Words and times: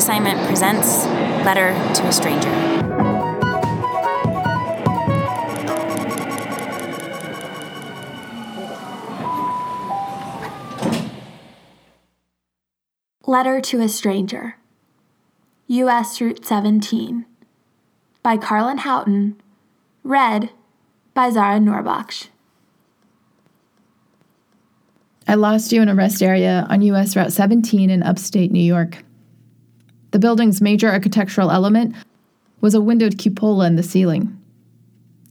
Assignment 0.00 0.40
presents 0.46 1.04
Letter 1.44 1.74
to 1.92 2.06
a 2.06 2.10
Stranger. 2.10 2.50
Letter 13.26 13.60
to 13.60 13.80
a 13.82 13.88
Stranger. 13.90 14.56
U.S. 15.66 16.18
Route 16.18 16.46
17. 16.46 17.26
By 18.22 18.38
Carlynn 18.38 18.78
Houghton. 18.78 19.38
Read 20.02 20.48
by 21.12 21.28
Zara 21.28 21.58
Norbach. 21.58 22.28
I 25.28 25.34
lost 25.34 25.72
you 25.72 25.82
in 25.82 25.90
a 25.90 25.94
rest 25.94 26.22
area 26.22 26.66
on 26.70 26.80
US 26.80 27.14
Route 27.14 27.34
17 27.34 27.90
in 27.90 28.02
upstate 28.02 28.50
New 28.50 28.64
York. 28.64 29.04
The 30.10 30.18
building's 30.18 30.60
major 30.60 30.88
architectural 30.88 31.50
element 31.50 31.94
was 32.60 32.74
a 32.74 32.80
windowed 32.80 33.18
cupola 33.18 33.66
in 33.66 33.76
the 33.76 33.82
ceiling. 33.82 34.36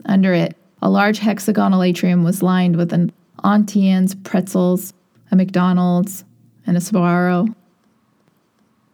Under 0.06 0.34
it, 0.34 0.56
a 0.82 0.90
large 0.90 1.20
hexagonal 1.20 1.84
atrium 1.84 2.24
was 2.24 2.42
lined 2.42 2.78
with 2.78 2.94
an 2.94 3.12
Auntie 3.44 3.88
Anne's 3.88 4.16
pretzels, 4.16 4.94
a 5.32 5.36
McDonald's, 5.36 6.24
and 6.66 6.78
a 6.78 6.80
Sbarro. 6.80 7.54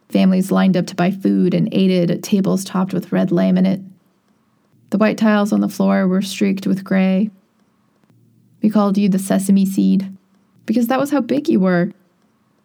Families 0.08 0.50
lined 0.50 0.76
up 0.76 0.86
to 0.86 0.94
buy 0.94 1.10
food 1.10 1.54
and 1.54 1.68
aided 1.72 2.10
at 2.10 2.22
tables 2.22 2.64
topped 2.64 2.92
with 2.92 3.12
red 3.12 3.30
laminate. 3.30 3.84
The 4.90 4.98
white 4.98 5.18
tiles 5.18 5.52
on 5.52 5.60
the 5.60 5.68
floor 5.68 6.06
were 6.06 6.22
streaked 6.22 6.66
with 6.66 6.84
gray. 6.84 7.30
We 8.62 8.70
called 8.70 8.98
you 8.98 9.08
the 9.08 9.18
sesame 9.18 9.66
seed 9.66 10.12
because 10.64 10.88
that 10.88 11.00
was 11.00 11.10
how 11.10 11.20
big 11.20 11.48
you 11.48 11.60
were. 11.60 11.92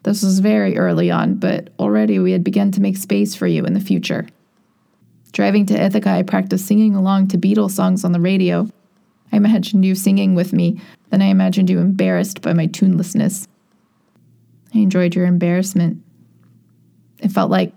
This 0.04 0.24
was 0.24 0.40
very 0.40 0.78
early 0.78 1.12
on, 1.12 1.36
but 1.36 1.70
already 1.78 2.20
we 2.20 2.32
had 2.32 2.44
begun 2.44 2.72
to 2.72 2.82
make 2.82 2.98
space 2.98 3.36
for 3.36 3.48
you 3.48 3.66
in 3.66 3.74
the 3.74 3.80
future. 3.80 4.28
Driving 5.32 5.66
to 5.68 5.80
Ithaca, 5.80 6.10
I 6.10 6.24
practiced 6.24 6.66
singing 6.66 6.96
along 6.96 7.30
to 7.30 7.38
Beatles 7.38 7.72
songs 7.72 8.04
on 8.04 8.12
the 8.12 8.20
radio. 8.20 8.68
I 9.32 9.38
imagined 9.38 9.86
you 9.86 9.96
singing 9.96 10.36
with 10.36 10.54
me, 10.54 10.82
then 11.10 11.22
I 11.22 11.26
imagined 11.26 11.70
you 11.70 11.80
embarrassed 11.80 12.42
by 12.42 12.54
my 12.54 12.66
tunelessness. 12.66 13.48
I 14.74 14.80
enjoyed 14.80 15.16
your 15.16 15.26
embarrassment. 15.26 16.02
It 17.20 17.32
felt 17.32 17.52
like 17.52 17.74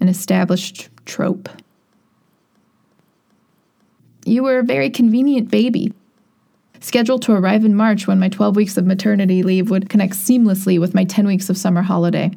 an 0.00 0.08
established 0.08 0.88
trope. 1.04 1.48
You 4.24 4.42
were 4.42 4.58
a 4.58 4.64
very 4.64 4.90
convenient 4.90 5.50
baby, 5.50 5.92
scheduled 6.80 7.22
to 7.22 7.32
arrive 7.32 7.64
in 7.64 7.74
March 7.74 8.06
when 8.06 8.18
my 8.18 8.28
12 8.28 8.56
weeks 8.56 8.76
of 8.76 8.86
maternity 8.86 9.42
leave 9.42 9.70
would 9.70 9.90
connect 9.90 10.14
seamlessly 10.14 10.78
with 10.80 10.94
my 10.94 11.04
10 11.04 11.26
weeks 11.26 11.48
of 11.50 11.56
summer 11.56 11.82
holiday. 11.82 12.30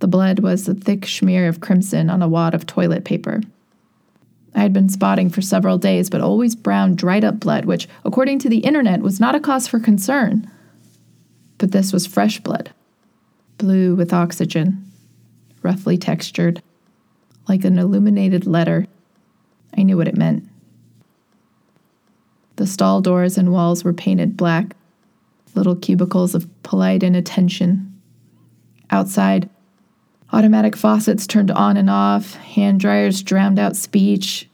The 0.00 0.08
blood 0.08 0.40
was 0.40 0.66
a 0.66 0.74
thick 0.74 1.06
smear 1.06 1.48
of 1.48 1.60
crimson 1.60 2.10
on 2.10 2.22
a 2.22 2.28
wad 2.28 2.54
of 2.54 2.66
toilet 2.66 3.04
paper. 3.04 3.42
I 4.54 4.60
had 4.60 4.72
been 4.72 4.88
spotting 4.88 5.30
for 5.30 5.42
several 5.42 5.78
days, 5.78 6.10
but 6.10 6.20
always 6.20 6.56
brown, 6.56 6.96
dried 6.96 7.24
up 7.24 7.38
blood, 7.38 7.66
which, 7.66 7.88
according 8.04 8.40
to 8.40 8.48
the 8.48 8.58
internet, 8.58 9.00
was 9.00 9.20
not 9.20 9.34
a 9.34 9.40
cause 9.40 9.68
for 9.68 9.78
concern. 9.78 10.50
But 11.58 11.72
this 11.72 11.92
was 11.92 12.06
fresh 12.06 12.40
blood, 12.40 12.70
blue 13.58 13.94
with 13.94 14.12
oxygen, 14.12 14.90
roughly 15.62 15.98
textured, 15.98 16.62
like 17.48 17.64
an 17.64 17.78
illuminated 17.78 18.46
letter. 18.46 18.86
I 19.76 19.82
knew 19.82 19.96
what 19.96 20.08
it 20.08 20.16
meant. 20.16 20.49
The 22.60 22.66
stall 22.66 23.00
doors 23.00 23.38
and 23.38 23.52
walls 23.52 23.84
were 23.84 23.94
painted 23.94 24.36
black, 24.36 24.76
little 25.54 25.74
cubicles 25.74 26.34
of 26.34 26.46
polite 26.62 27.02
inattention. 27.02 27.98
Outside, 28.90 29.48
automatic 30.30 30.76
faucets 30.76 31.26
turned 31.26 31.50
on 31.50 31.78
and 31.78 31.88
off, 31.88 32.34
hand 32.34 32.78
dryers 32.78 33.22
drowned 33.22 33.58
out 33.58 33.76
speech. 33.76 34.46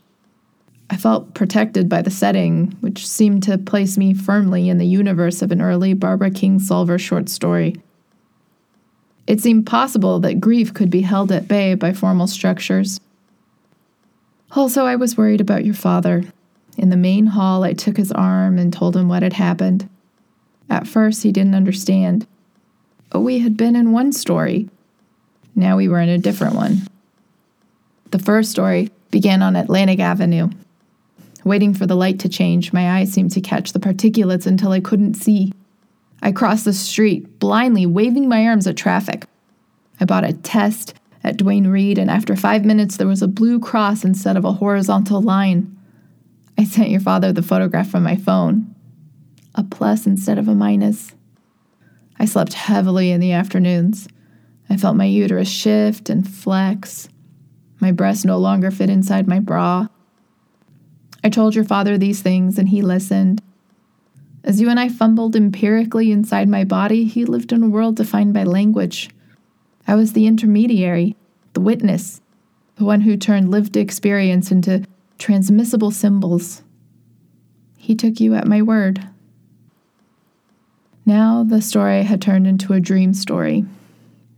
I 0.88 0.96
felt 0.96 1.34
protected 1.34 1.88
by 1.88 2.00
the 2.00 2.12
setting, 2.12 2.76
which 2.78 3.04
seemed 3.04 3.42
to 3.42 3.58
place 3.58 3.98
me 3.98 4.14
firmly 4.14 4.68
in 4.68 4.78
the 4.78 4.86
universe 4.86 5.42
of 5.42 5.50
an 5.50 5.60
early 5.60 5.92
Barbara 5.92 6.30
Kingsolver 6.30 7.00
short 7.00 7.28
story. 7.28 7.74
It 9.26 9.40
seemed 9.40 9.66
possible 9.66 10.20
that 10.20 10.40
grief 10.40 10.72
could 10.72 10.90
be 10.90 11.00
held 11.00 11.32
at 11.32 11.48
bay 11.48 11.74
by 11.74 11.92
formal 11.92 12.28
structures. 12.28 13.00
Also, 14.52 14.84
I 14.84 14.94
was 14.94 15.16
worried 15.16 15.40
about 15.40 15.64
your 15.64 15.74
father. 15.74 16.22
In 16.76 16.90
the 16.90 16.96
main 16.96 17.26
hall, 17.26 17.64
I 17.64 17.72
took 17.72 17.96
his 17.96 18.12
arm 18.12 18.58
and 18.58 18.72
told 18.72 18.96
him 18.96 19.08
what 19.08 19.22
had 19.22 19.32
happened. 19.32 19.88
At 20.68 20.86
first, 20.86 21.22
he 21.22 21.32
didn't 21.32 21.54
understand. 21.54 22.26
We 23.14 23.38
had 23.38 23.56
been 23.56 23.76
in 23.76 23.92
one 23.92 24.12
story. 24.12 24.68
Now 25.54 25.76
we 25.76 25.88
were 25.88 26.00
in 26.00 26.08
a 26.08 26.18
different 26.18 26.54
one. 26.54 26.82
The 28.10 28.18
first 28.18 28.50
story 28.50 28.90
began 29.10 29.42
on 29.42 29.56
Atlantic 29.56 30.00
Avenue. 30.00 30.50
Waiting 31.44 31.72
for 31.72 31.86
the 31.86 31.94
light 31.94 32.18
to 32.20 32.28
change, 32.28 32.72
my 32.72 32.98
eyes 32.98 33.12
seemed 33.12 33.30
to 33.32 33.40
catch 33.40 33.72
the 33.72 33.78
particulates 33.78 34.46
until 34.46 34.72
I 34.72 34.80
couldn't 34.80 35.14
see. 35.14 35.52
I 36.20 36.32
crossed 36.32 36.64
the 36.64 36.72
street, 36.72 37.38
blindly 37.38 37.86
waving 37.86 38.28
my 38.28 38.46
arms 38.46 38.66
at 38.66 38.76
traffic. 38.76 39.26
I 40.00 40.04
bought 40.04 40.24
a 40.24 40.32
test 40.32 40.94
at 41.22 41.36
Duane 41.36 41.68
Reade, 41.68 41.98
and 41.98 42.10
after 42.10 42.36
five 42.36 42.64
minutes, 42.64 42.96
there 42.96 43.06
was 43.06 43.22
a 43.22 43.28
blue 43.28 43.60
cross 43.60 44.04
instead 44.04 44.36
of 44.36 44.44
a 44.44 44.52
horizontal 44.52 45.22
line. 45.22 45.75
I 46.58 46.64
sent 46.64 46.90
your 46.90 47.00
father 47.00 47.32
the 47.32 47.42
photograph 47.42 47.88
from 47.88 48.02
my 48.02 48.16
phone. 48.16 48.74
A 49.54 49.62
plus 49.62 50.06
instead 50.06 50.38
of 50.38 50.48
a 50.48 50.54
minus. 50.54 51.14
I 52.18 52.24
slept 52.24 52.54
heavily 52.54 53.10
in 53.10 53.20
the 53.20 53.32
afternoons. 53.32 54.08
I 54.68 54.76
felt 54.76 54.96
my 54.96 55.04
uterus 55.04 55.48
shift 55.48 56.08
and 56.08 56.28
flex. 56.28 57.08
My 57.80 57.92
breast 57.92 58.24
no 58.24 58.38
longer 58.38 58.70
fit 58.70 58.90
inside 58.90 59.28
my 59.28 59.38
bra. 59.38 59.88
I 61.22 61.28
told 61.28 61.54
your 61.54 61.64
father 61.64 61.98
these 61.98 62.22
things, 62.22 62.58
and 62.58 62.68
he 62.68 62.82
listened. 62.82 63.42
As 64.44 64.60
you 64.60 64.70
and 64.70 64.78
I 64.78 64.88
fumbled 64.88 65.34
empirically 65.34 66.12
inside 66.12 66.48
my 66.48 66.64
body, 66.64 67.04
he 67.04 67.24
lived 67.24 67.52
in 67.52 67.62
a 67.64 67.68
world 67.68 67.96
defined 67.96 68.32
by 68.32 68.44
language. 68.44 69.10
I 69.86 69.94
was 69.94 70.12
the 70.12 70.26
intermediary, 70.26 71.16
the 71.52 71.60
witness, 71.60 72.20
the 72.76 72.84
one 72.84 73.02
who 73.02 73.16
turned 73.16 73.50
lived 73.50 73.76
experience 73.76 74.50
into 74.50 74.84
transmissible 75.18 75.90
symbols. 75.90 76.62
He 77.76 77.94
took 77.94 78.20
you 78.20 78.34
at 78.34 78.46
my 78.46 78.62
word. 78.62 79.06
Now 81.04 81.44
the 81.44 81.62
story 81.62 82.02
had 82.02 82.20
turned 82.20 82.46
into 82.46 82.72
a 82.72 82.80
dream 82.80 83.14
story, 83.14 83.64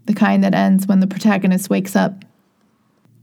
the 0.07 0.15
kind 0.15 0.45
that 0.45 0.55
ends 0.55 0.87
when 0.87 1.01
the 1.01 1.07
protagonist 1.07 1.71
wakes 1.71 1.97
up. 1.97 2.25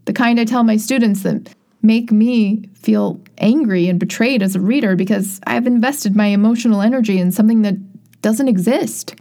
The 0.06 0.14
kind 0.14 0.40
I 0.40 0.46
tell 0.46 0.64
my 0.64 0.78
students 0.78 1.22
that 1.24 1.54
make 1.82 2.12
me 2.12 2.68
feel 2.74 3.22
angry 3.38 3.88
and 3.88 4.00
betrayed 4.00 4.42
as 4.42 4.56
a 4.56 4.60
reader 4.60 4.96
because 4.96 5.40
I've 5.46 5.68
invested 5.68 6.16
my 6.16 6.28
emotional 6.28 6.82
energy 6.82 7.20
in 7.20 7.32
something 7.32 7.62
that 7.62 7.76
doesn't 8.22 8.48
exist. 8.48 9.16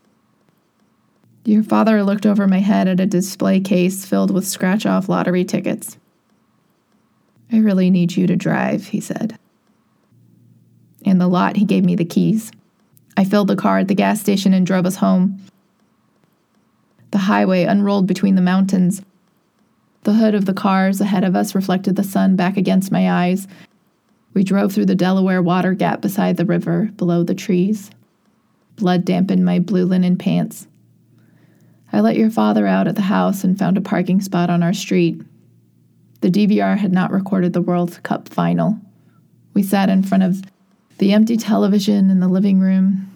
Your 1.44 1.62
father 1.62 2.02
looked 2.02 2.24
over 2.24 2.46
my 2.48 2.60
head 2.60 2.88
at 2.88 3.00
a 3.00 3.06
display 3.06 3.60
case 3.60 4.06
filled 4.06 4.30
with 4.30 4.46
scratch 4.46 4.86
off 4.86 5.10
lottery 5.10 5.44
tickets. 5.44 5.98
I 7.54 7.58
really 7.58 7.88
need 7.88 8.16
you 8.16 8.26
to 8.26 8.34
drive, 8.34 8.88
he 8.88 8.98
said. 8.98 9.38
In 11.02 11.18
the 11.18 11.28
lot, 11.28 11.54
he 11.54 11.64
gave 11.64 11.84
me 11.84 11.94
the 11.94 12.04
keys. 12.04 12.50
I 13.16 13.24
filled 13.24 13.46
the 13.46 13.54
car 13.54 13.78
at 13.78 13.86
the 13.86 13.94
gas 13.94 14.20
station 14.20 14.52
and 14.52 14.66
drove 14.66 14.86
us 14.86 14.96
home. 14.96 15.40
The 17.12 17.18
highway 17.18 17.62
unrolled 17.62 18.08
between 18.08 18.34
the 18.34 18.42
mountains. 18.42 19.02
The 20.02 20.14
hood 20.14 20.34
of 20.34 20.46
the 20.46 20.52
cars 20.52 21.00
ahead 21.00 21.22
of 21.22 21.36
us 21.36 21.54
reflected 21.54 21.94
the 21.94 22.02
sun 22.02 22.34
back 22.34 22.56
against 22.56 22.90
my 22.90 23.08
eyes. 23.08 23.46
We 24.32 24.42
drove 24.42 24.72
through 24.72 24.86
the 24.86 24.96
Delaware 24.96 25.40
water 25.40 25.74
gap 25.74 26.00
beside 26.00 26.36
the 26.36 26.44
river, 26.44 26.90
below 26.96 27.22
the 27.22 27.36
trees. 27.36 27.88
Blood 28.74 29.04
dampened 29.04 29.44
my 29.44 29.60
blue 29.60 29.84
linen 29.84 30.18
pants. 30.18 30.66
I 31.92 32.00
let 32.00 32.16
your 32.16 32.30
father 32.30 32.66
out 32.66 32.88
at 32.88 32.96
the 32.96 33.02
house 33.02 33.44
and 33.44 33.56
found 33.56 33.76
a 33.76 33.80
parking 33.80 34.20
spot 34.20 34.50
on 34.50 34.64
our 34.64 34.74
street. 34.74 35.22
The 36.24 36.30
DVR 36.30 36.78
had 36.78 36.90
not 36.90 37.12
recorded 37.12 37.52
the 37.52 37.60
World 37.60 38.02
Cup 38.02 38.30
final. 38.30 38.78
We 39.52 39.62
sat 39.62 39.90
in 39.90 40.02
front 40.02 40.22
of 40.22 40.42
the 40.96 41.12
empty 41.12 41.36
television 41.36 42.08
in 42.08 42.20
the 42.20 42.28
living 42.28 42.60
room. 42.60 43.14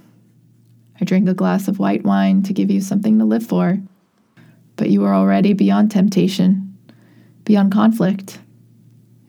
I 1.01 1.07
drank 1.07 1.27
a 1.27 1.33
glass 1.33 1.69
of 1.69 1.79
white 1.79 2.05
wine 2.05 2.43
to 2.43 2.53
give 2.53 2.71
you 2.71 2.83
something 2.83 3.19
to 3.19 3.25
live 3.25 3.47
for. 3.47 3.79
But 4.77 4.91
you 4.91 5.01
were 5.01 5.15
already 5.15 5.55
beyond 5.55 5.91
temptation, 5.91 6.77
beyond 7.45 7.73
conflict, 7.73 8.41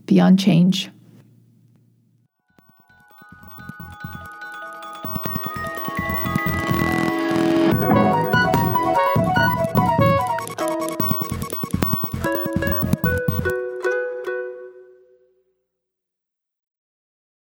beyond 0.08 0.40
change. 0.40 0.90